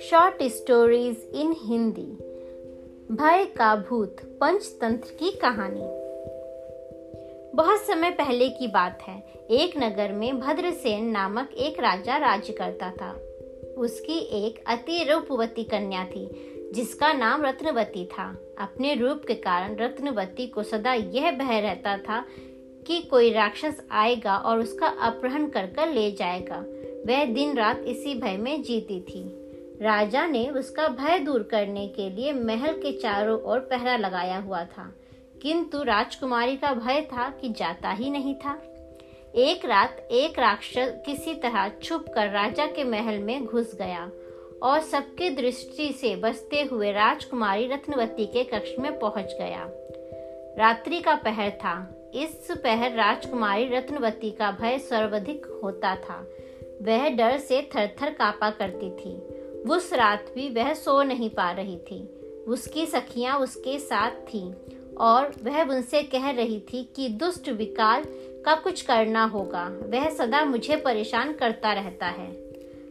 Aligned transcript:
Short 0.00 0.42
stories 0.42 1.16
in 1.34 1.54
Hindi 1.64 2.18
भय 3.14 3.44
का 3.44 3.76
भूत, 3.76 4.16
पंचतंत्र 4.22 5.08
की 5.10 5.30
कहानी। 5.30 5.82
बहुत 7.56 7.80
समय 7.80 8.10
पहले 8.10 8.48
की 8.48 8.66
बात 8.66 9.02
है। 9.02 9.22
एक 9.50 9.78
नगर 9.78 10.12
में 10.12 10.40
भद्रसेन 10.40 11.04
नामक 11.04 11.50
एक 11.58 11.80
राजा 11.80 12.16
राज्य 12.16 12.52
करता 12.52 12.90
था। 12.90 13.20
उसकी 13.78 14.46
एक 14.46 14.64
अति 14.66 15.04
रूपवती 15.04 15.64
कन्या 15.64 16.04
थी, 16.04 16.28
जिसका 16.74 17.12
नाम 17.12 17.42
रत्नवती 17.42 18.04
था। 18.04 18.38
अपने 18.58 18.94
रूप 18.94 19.22
के 19.28 19.34
कारण 19.34 19.76
रत्नवती 19.76 20.46
को 20.46 20.62
सदा 20.62 20.94
यह 20.94 21.30
भय 21.30 21.60
रहता 21.60 21.98
था 21.98 22.24
कि 22.86 23.00
कोई 23.00 23.32
राक्षस 23.32 23.82
आएगा 23.90 24.36
और 24.36 24.58
उसका 24.58 24.86
अपहरण 24.86 25.48
कर 25.48 25.66
कर 25.66 25.88
ले 25.88 26.12
जाएगा। 26.12 26.64
वह 27.06 27.24
दिन 27.24 27.56
रात 27.56 27.78
इसी 27.78 28.14
भय 28.14 28.36
में 28.36 28.62
जीती 28.62 29.00
थी। 29.00 29.46
राजा 29.82 30.26
ने 30.26 30.48
उसका 30.48 30.88
भय 30.88 31.18
दूर 31.18 31.42
करने 31.42 31.88
के 31.88 32.10
लिए 32.10 32.32
महल 32.32 32.72
के 32.72 32.92
चारों 32.92 33.40
ओर 33.40 33.58
पहरा 33.58 33.96
लगाया 33.96 34.38
हुआ 34.38 34.64
था। 34.64 34.94
किंतु 35.42 35.82
राजकुमारी 35.82 36.56
का 36.56 36.72
भय 36.72 37.00
था 37.00 37.30
कि 37.30 37.48
जाता 37.48 37.90
ही 37.90 38.10
नहीं 38.10 38.34
था। 38.34 38.62
एक 39.34 39.64
रात 39.64 40.08
एक 40.10 40.38
राक्षस 40.38 41.02
किसी 41.06 41.34
तरह 41.34 41.70
छुप 41.82 42.04
कर 42.14 42.30
राजा 42.30 42.66
के 42.66 42.84
महल 42.84 43.18
में 43.18 43.46
घुस 43.46 43.74
गया 43.74 44.10
और 44.62 44.80
सबके 44.80 45.30
दृष्टि 45.30 45.92
से 45.92 46.16
बसते 46.16 46.62
हुए 46.62 46.92
राजकुमारी 46.92 47.66
रत्नवती 47.66 48.26
के 48.26 48.44
कक्ष 48.44 48.70
में 48.78 48.98
पहुँच 48.98 49.34
गया। 49.40 49.66
रात्रि 50.58 51.00
का 51.00 51.14
पहर 51.14 51.50
था। 51.50 51.92
इस 52.16 52.50
पहर 52.50 52.92
राजकुमारी 52.92 53.68
रत्नवती 53.68 54.30
का 54.30 54.50
भय 54.50 54.78
सर्वाधिक 54.78 55.46
होता 55.62 55.96
था। 55.96 56.26
वह 56.82 57.08
डर 57.08 57.38
से 57.38 57.70
थर 57.76 57.96
थर 58.02 58.10
कापा 58.10 58.50
करती 58.50 58.90
थी। 58.90 59.16
उस 59.70 59.92
रात 59.92 60.32
भी 60.34 60.48
वह 60.48 60.74
सो 60.74 61.02
नहीं 61.02 61.30
पा 61.30 61.50
रही 61.50 61.76
थी। 61.76 62.08
उसकी 62.48 62.86
सखियाँ 62.86 63.38
उसके 63.38 63.78
साथ 63.78 64.10
थीं 64.10 64.52
और 64.96 65.32
वह 65.42 65.62
उनसे 65.62 66.02
कह 66.02 66.30
रही 66.30 66.60
थी 66.60 66.92
कि 66.96 67.08
दुष्ट 67.08 67.48
विकाल 67.48 68.04
का 68.44 68.54
कुछ 68.54 68.82
करना 68.82 69.24
होगा। 69.24 69.64
वह 69.64 70.10
सदा 70.10 70.44
मुझे 70.44 70.76
परेशान 70.76 71.32
करता 71.32 71.72
रहता 71.72 72.06
है। 72.06 72.32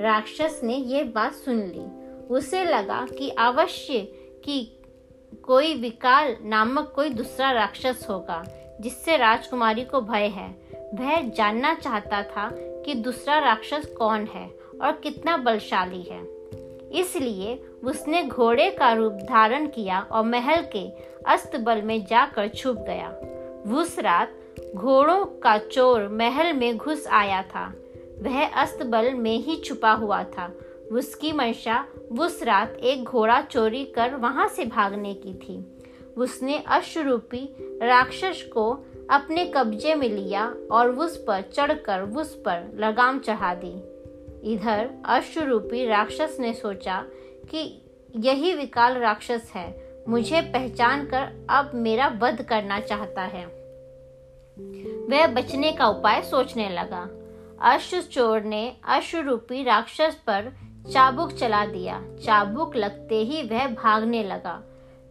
राक्षस 0.00 0.60
ने 0.64 0.76
यह 0.76 1.04
बात 1.04 1.32
सुन 1.32 1.62
ली। 1.62 1.86
उसे 2.30 2.64
लगा 2.64 3.06
कि 3.18 3.28
अवश्य 3.28 3.98
कि 4.44 4.72
कोई 5.42 5.74
विकाल 5.74 6.36
नामक 6.42 6.92
कोई 6.94 7.10
दूसरा 7.10 7.50
राक्षस 7.50 8.06
होगा। 8.10 8.44
जिससे 8.80 9.16
राजकुमारी 9.16 9.84
को 9.84 10.00
भय 10.00 10.26
है। 10.26 10.56
वह 10.94 11.28
जानना 11.28 11.74
चाहता 11.74 12.22
था 12.22 12.50
कि 12.56 12.94
दूसरा 12.94 13.38
राक्षस 13.38 13.86
कौन 13.98 14.24
है 14.24 14.50
और 14.82 14.92
कितना 14.92 15.36
बलशाली 15.36 16.02
है। 16.02 16.36
इसलिए 16.92 17.64
उसने 17.84 18.22
घोड़े 18.22 18.70
का 18.70 18.92
रूप 18.92 19.12
धारण 19.12 19.66
किया 19.66 20.00
और 20.00 20.24
महल 20.24 20.62
के 20.76 20.88
अस्तबल 21.26 21.82
में 21.82 22.06
जाकर 22.06 22.48
छुप 22.48 22.76
गया। 22.76 23.08
उस 23.76 23.98
रात 23.98 24.32
घोड़ों 24.74 25.24
का 25.24 25.58
चोर 25.58 26.08
महल 26.08 26.52
में 26.52 26.76
घुस 26.76 27.06
आया 27.06 27.42
था। 27.42 27.74
वह 28.22 28.48
अस्तबल 28.48 29.14
में 29.14 29.38
ही 29.38 29.56
छुपा 29.56 29.92
हुआ 29.92 30.24
था। 30.24 30.54
उसकी 30.92 31.32
मंशा 31.32 31.84
उस 32.20 32.42
रात 32.42 32.76
एक 32.76 33.04
घोड़ा 33.04 33.40
चोरी 33.40 33.84
कर 33.84 34.14
वहाँ 34.14 34.48
से 34.48 34.64
भागने 34.64 35.14
की 35.14 35.34
थी। 35.34 35.75
उसने 36.16 36.64
अश्वरूपी 36.66 37.56
राक्षस 37.60 38.42
को 38.52 38.70
अपने 39.10 39.52
कब्जे 39.56 39.94
में 39.94 40.08
लिया 40.08 40.54
और 40.70 40.90
उस 40.90 41.16
पर 41.16 41.40
चढ़कर 41.40 42.02
उस 42.02 42.34
पर 42.34 42.76
लगाम 42.80 43.18
चढ़ा 43.18 43.54
दी। 43.54 43.96
इधर 44.52 44.90
अश्वरूपी 45.04 45.86
राक्षस 45.86 46.36
ने 46.40 46.52
सोचा 46.54 47.04
कि 47.50 47.82
यही 48.16 48.54
विकाल 48.54 48.94
राक्षस 48.94 49.52
है, 49.54 49.86
मुझे 50.08 50.40
पहचान 50.40 51.06
कर 51.06 51.46
अब 51.50 51.70
मेरा 51.74 52.18
वध 52.22 52.42
करना 52.42 52.80
चाहता 52.80 53.22
है। 53.22 53.46
वह 55.08 55.26
बचने 55.26 55.72
का 55.72 55.86
उपाय 55.86 56.22
सोचने 56.22 56.68
लगा। 56.68 57.08
अश्व 57.74 58.00
चोर 58.00 58.42
ने 58.42 58.76
अश्वरूपी 58.84 59.62
राक्षस 59.62 60.16
पर 60.26 60.52
चाबुक 60.92 61.32
चला 61.32 61.66
दिया। 61.66 62.02
चाबुक 62.24 62.76
लगते 62.76 63.18
ही 63.18 63.42
वह 63.42 63.66
भागने 63.66 64.22
लगा। 64.22 64.62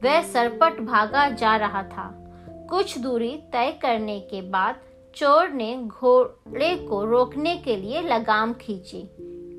वह 0.05 0.21
सरपट 0.21 0.81
भागा 0.81 1.29
जा 1.29 1.55
रहा 1.55 1.83
था। 1.83 2.25
कुछ 2.69 2.97
दूरी 2.97 3.37
तय 3.53 3.79
करने 3.81 4.19
के 4.19 4.41
बाद 4.41 4.75
चोर 5.15 5.49
ने 5.49 5.83
घोड़े 5.83 6.75
को 6.75 7.05
रोकने 7.05 7.57
के 7.57 7.75
लिए 7.75 8.01
लगाम 8.01 8.53
खींची। 8.53 9.09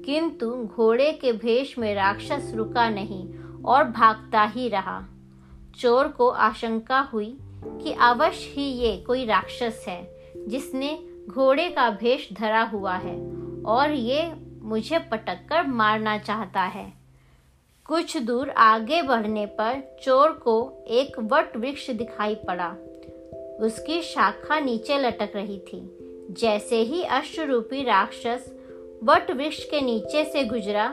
किंतु 0.06 0.50
घोड़े 0.50 1.12
के 1.12 1.32
भेष 1.32 1.78
में 1.78 1.94
राक्षस 1.94 2.52
रुका 2.54 2.88
नहीं 2.88 3.34
और 3.64 3.84
भागता 3.84 4.42
ही 4.44 4.68
रहा। 4.68 5.02
चोर 5.78 6.08
को 6.08 6.28
आशंका 6.28 7.00
हुई 7.00 7.38
कि 7.64 7.92
अवश्य 7.92 8.50
ही 8.50 8.62
ये 8.62 8.96
कोई 8.96 9.24
राक्षस 9.24 9.84
है, 9.88 10.14
जिसने 10.48 11.04
घोड़े 11.28 11.68
का 11.68 11.90
भेष 11.90 12.32
धरा 12.32 12.62
हुआ 12.62 12.94
है 12.94 13.16
और 13.66 13.90
ये 13.90 14.32
मुझे 14.62 14.98
पटक 14.98 15.46
कर 15.48 15.66
मारना 15.66 16.18
चाहता 16.18 16.62
है। 16.62 17.05
कुछ 17.88 18.16
दूर 18.16 18.50
आगे 18.50 19.02
बढ़ने 19.02 19.46
पर 19.46 19.96
चोर 20.02 20.32
को 20.32 20.84
एक 20.88 21.12
वट 21.18 21.56
वृक्ष 21.56 21.90
दिखाई 21.90 22.34
पड़ा। 22.34 22.68
उसकी 23.60 24.02
शाखा 24.02 24.60
नीचे 24.60 24.98
लटक 24.98 25.32
रही 25.34 25.58
थी। 25.58 25.98
जैसे 26.30 26.76
ही 26.76 27.02
अश्वरूपी 27.02 27.82
राक्षस 27.82 28.52
वट 29.04 29.30
वृक्ष 29.30 29.64
के 29.64 29.80
नीचे 29.80 30.24
से 30.24 30.44
गुजरा, 30.44 30.86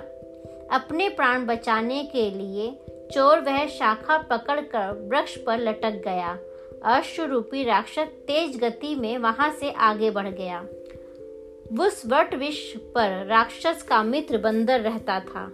अपने 0.71 1.09
प्राण 1.09 1.45
बचाने 1.45 2.03
के 2.03 2.29
लिए 2.29 2.79
चोर 3.11 3.39
वह 3.39 3.67
शाखा 3.67 4.17
पकड़कर 4.17 5.09
वृक्ष 5.11 5.37
पर 5.37 5.59
लटक 5.59 6.01
गया। 6.05 6.37
अश्वरूपी 6.85 7.63
राक्षस 7.63 8.07
तेज 8.27 8.57
गति 8.57 8.95
में 8.95 9.17
वहाँ 9.17 9.53
से 9.59 9.71
आगे 9.71 10.11
बढ़ 10.11 10.29
गया। 10.29 10.59
उस 11.79 12.03
वट 12.05 12.35
वृक्ष 12.35 12.73
पर 12.77 13.25
राक्षस 13.25 13.83
का 13.83 14.03
मित्र 14.03 14.37
बंदर 14.37 14.79
रहता 14.79 15.19
था। 15.19 15.51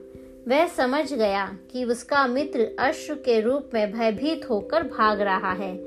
वह 0.48 0.68
समझ 0.68 1.14
गया 1.14 1.58
कि 1.72 1.84
उसका 1.86 2.28
मित्र 2.28 2.76
अश्व 2.80 3.16
के 3.16 3.40
रूप 3.42 3.70
में 3.74 3.92
भयभीत 3.92 4.50
होकर 4.50 4.84
भाग 4.84 5.22
रहा 5.22 5.52
है। 5.52 5.78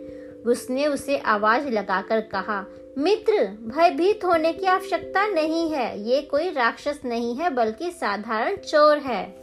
उसने 0.47 0.87
उसे 0.87 1.19
आवाज़ 1.19 1.69
लगाकर 1.69 2.21
कहा, 2.21 2.67
मित्र, 2.99 3.45
भयभीत 3.45 4.25
होने 4.25 4.53
की 4.53 4.67
आवश्यकता 4.67 5.27
नहीं 5.27 5.71
है। 5.71 6.01
ये 6.01 6.23
कोई 6.23 6.51
राक्षस 6.51 7.01
नहीं 7.05 7.35
है, 7.37 7.51
बल्कि 7.51 7.91
साधारण 7.91 8.57
चोर 8.57 8.99
है। 8.99 9.43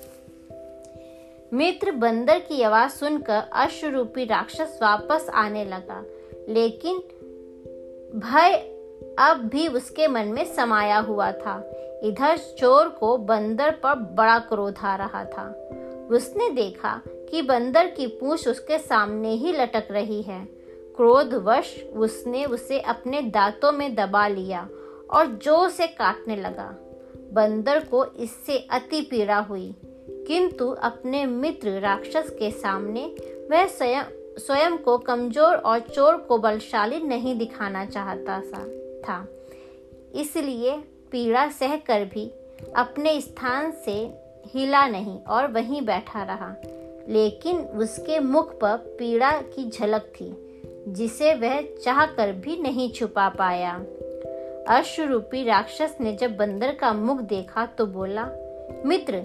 मित्र 1.53 1.91
बंदर 1.91 2.39
की 2.39 2.61
आवाज़ 2.61 2.91
सुनकर 2.91 3.41
अश्वरूपी 3.53 4.25
राक्षस 4.25 4.79
वापस 4.81 5.29
आने 5.33 5.65
लगा, 5.65 6.03
लेकिन 6.49 6.97
भय 8.15 8.78
अब 9.19 9.37
भी 9.45 9.67
उसके 9.67 10.07
मन 10.07 10.27
में 10.27 10.43
समाया 10.45 10.97
हुआ 10.99 11.31
था। 11.31 11.55
इधर 12.03 12.37
चोर 12.59 12.89
को 12.89 13.17
बंदर 13.17 13.71
पर 13.83 13.95
बड़ा 14.15 14.37
क्रोध 14.39 14.77
आ 14.77 14.95
रहा 14.95 15.23
था। 15.25 15.47
उसने 16.11 16.49
देखा 16.49 17.01
कि 17.07 17.41
बंदर 17.41 17.87
की 17.87 18.07
पूंछ 18.09 18.47
उसके 18.47 18.77
सामने 18.77 19.33
ही 19.33 19.51
लटक 19.51 19.87
रही 19.91 20.21
है। 20.21 20.43
क्रोधवश 20.97 21.75
उसने 21.95 22.45
उसे 22.45 22.79
अपने 22.79 23.21
दांतों 23.21 23.71
में 23.71 23.93
दबा 23.95 24.27
लिया 24.27 24.67
और 25.09 25.37
ज़ोर 25.43 25.69
से 25.69 25.87
काटने 25.87 26.35
लगा। 26.35 26.69
बंदर 27.33 27.79
को 27.83 28.05
इससे 28.05 28.57
अति 28.71 29.01
पीड़ा 29.01 29.37
हुई, 29.39 29.73
किंतु 30.27 30.69
अपने 30.69 31.25
मित्र 31.25 31.79
राक्षस 31.79 32.29
के 32.29 32.51
सामने 32.51 33.05
वह 33.51 33.65
स्वयं 33.67 34.03
स्वयं 34.37 34.77
को 34.77 34.97
कमज़ोर 34.97 35.55
और 35.55 35.79
चोर 35.79 36.17
को 36.17 36.37
बलशाली 36.37 36.99
नहीं 36.99 37.37
दिखाना 37.37 37.85
चाहता 37.85 38.39
सा 38.41 38.65
था। 38.99 39.27
इसलिए 40.15 40.77
पीड़ा 41.11 41.47
सह 41.47 41.75
कर 41.77 42.05
भी 42.05 42.31
अपने 42.75 43.21
स्थान 43.21 43.71
से 43.71 44.13
हिला 44.47 44.87
नहीं 44.87 45.23
और 45.23 45.47
वहीं 45.47 45.81
बैठा 45.81 46.23
रहा। 46.23 46.55
लेकिन 47.07 47.57
उसके 47.57 48.19
मुख 48.19 48.59
पर 48.59 48.77
पीड़ा 48.77 49.31
की 49.31 49.69
झलक 49.69 50.01
थी, 50.01 50.61
जिसे 50.87 51.33
वह 51.33 51.61
चाह 51.61 52.05
कर 52.05 52.31
भी 52.31 52.57
नहीं 52.57 52.91
छुपा 52.91 53.29
पाया। 53.29 53.83
अश्वरूपी 54.67 55.43
राक्षस 55.43 55.97
ने 56.01 56.13
जब 56.13 56.37
बंदर 56.37 56.75
का 56.75 56.93
मुख 56.93 57.19
देखा 57.19 57.65
तो 57.65 57.85
बोला, 57.85 58.23
मित्र, 58.85 59.23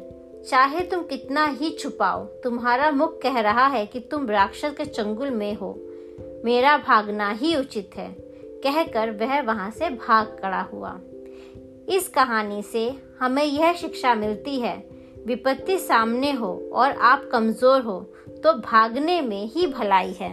चाहे 0.50 0.80
तुम 0.80 1.02
कितना 1.02 1.46
ही 1.46 1.70
छुपाओ, 1.70 2.24
तुम्हारा 2.24 2.90
मुख 2.90 3.20
कह 3.22 3.40
रहा 3.40 3.66
है 3.66 3.86
कि 3.86 4.00
तुम 4.00 4.30
राक्षस 4.30 4.74
के 4.76 4.84
चंगुल 4.84 5.30
में 5.30 5.54
हो। 5.54 5.78
मेरा 6.44 6.78
भागना 6.78 7.30
ही 7.30 7.56
उचित 7.56 7.90
है। 7.96 8.23
कहकर 8.66 9.10
वह 9.16 9.40
वहाँ 9.42 9.70
से 9.70 9.90
भाग 9.90 10.36
खड़ा 10.42 10.60
हुआ। 10.62 10.98
इस 11.88 12.08
कहानी 12.08 12.62
से 12.62 12.88
हमें 13.20 13.44
यह 13.44 13.72
शिक्षा 13.72 14.14
मिलती 14.14 14.58
है, 14.60 14.76
विपत्ति 15.26 15.78
सामने 15.78 16.32
हो 16.32 16.52
और 16.72 16.90
आप 16.90 17.28
कमज़ोर 17.32 17.82
हो 17.82 18.00
तो 18.44 18.52
भागने 18.60 19.20
में 19.20 19.46
ही 19.46 19.66
भलाई 19.66 20.12
है। 20.12 20.32